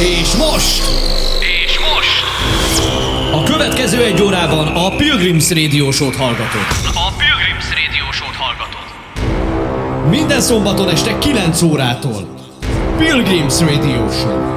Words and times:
És 0.00 0.34
most! 0.36 0.82
És 1.64 1.78
most! 1.78 2.24
A 3.32 3.42
következő 3.42 4.04
egy 4.04 4.22
órában 4.22 4.66
a 4.66 4.96
Pilgrims 4.96 5.50
Radio 5.50 5.90
Show-t 5.90 6.16
hallgatod. 6.16 6.60
A 6.94 7.12
Pilgrims 7.16 7.68
Radio 7.68 8.12
Show-t 8.12 8.34
hallgatod. 8.36 8.88
Minden 10.10 10.40
szombaton 10.40 10.88
este 10.88 11.18
9 11.18 11.62
órától. 11.62 12.36
Pilgrims 12.98 13.60
Radio 13.60 14.10
Show. 14.10 14.49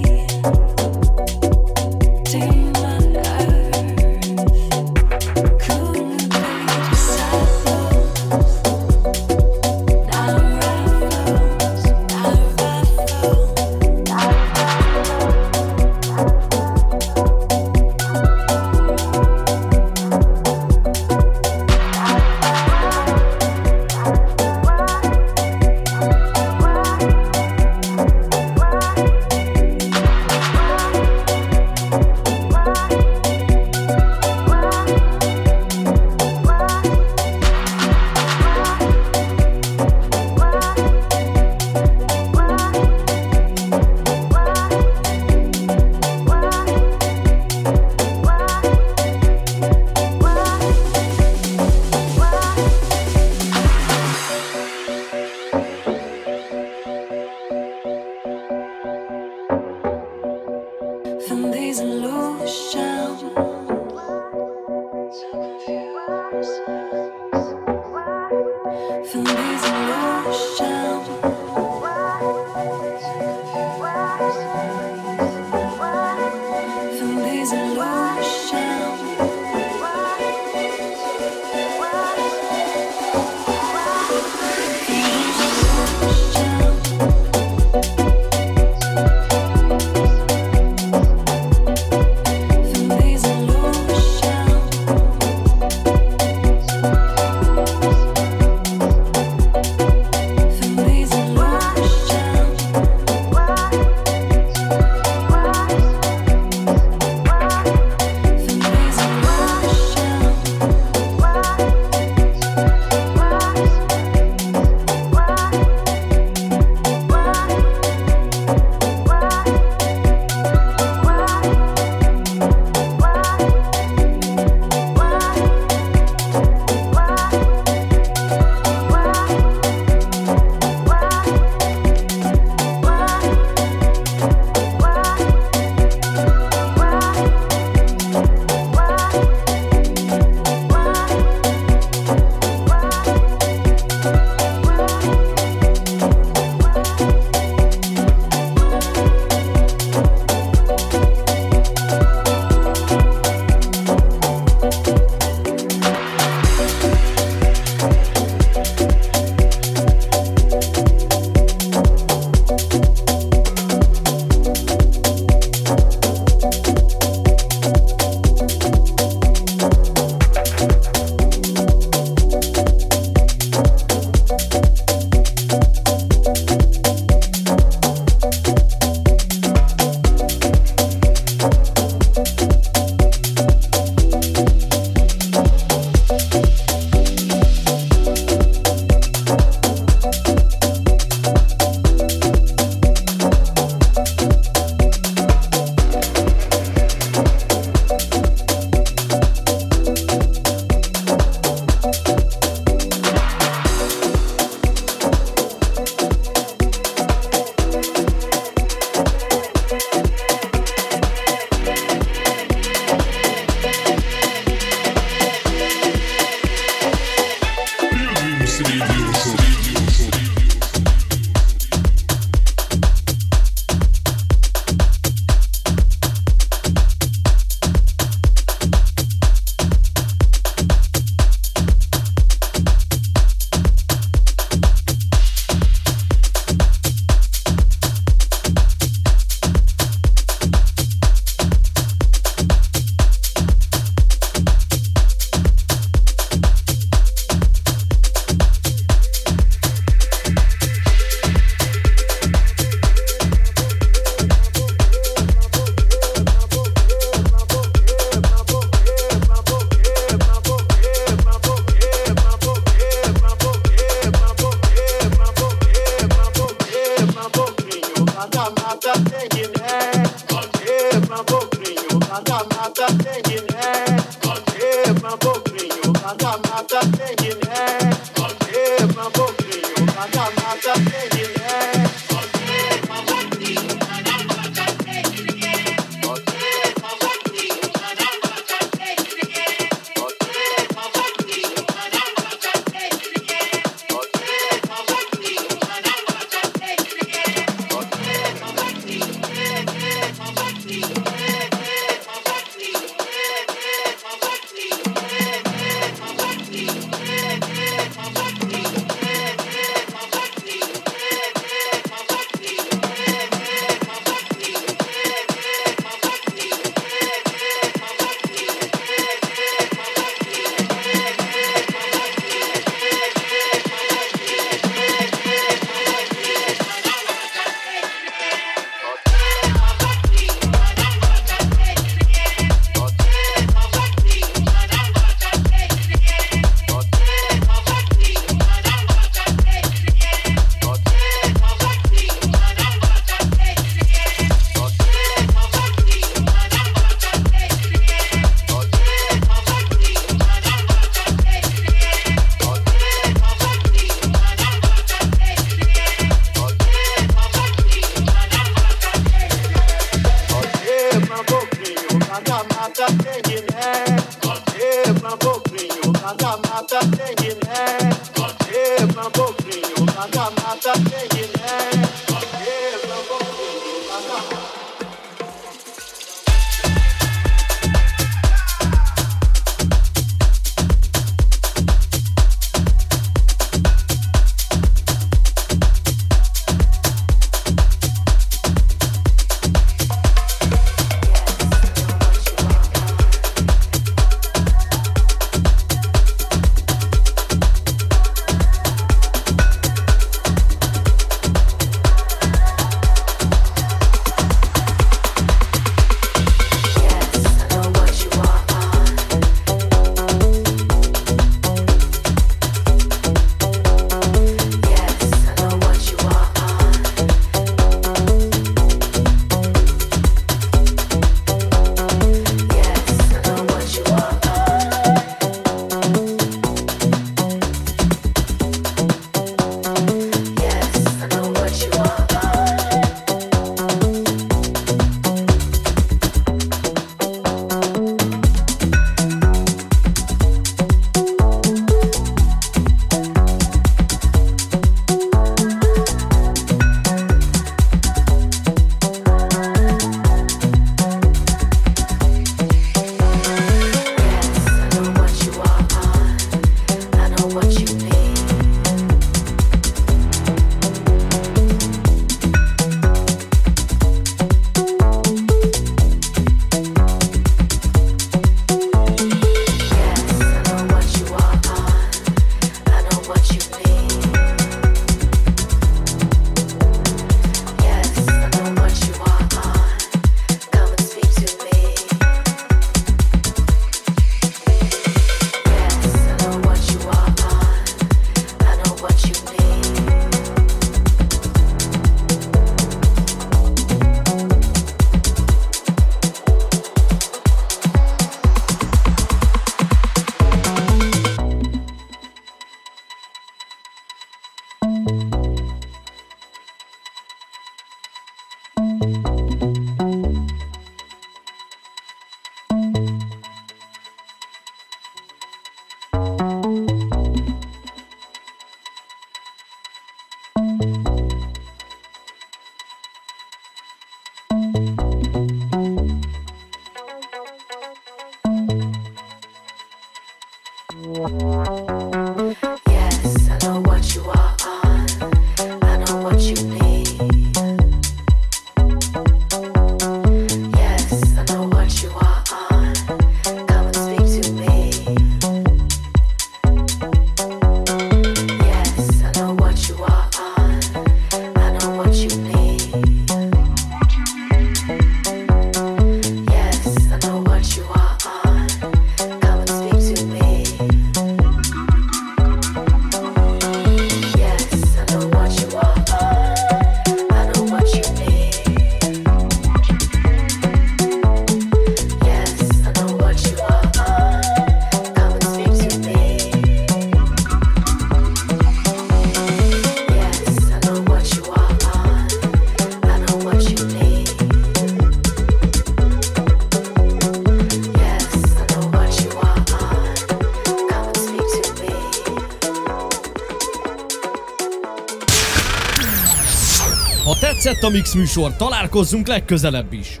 Ha 597.70 597.76
tetszett 597.76 597.94
a 597.94 597.94
Mix 597.94 597.94
műsor, 597.94 598.36
találkozzunk 598.36 599.06
legközelebb 599.06 599.72
is. 599.72 600.00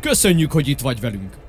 Köszönjük, 0.00 0.52
hogy 0.52 0.68
itt 0.68 0.80
vagy 0.80 1.00
velünk. 1.00 1.45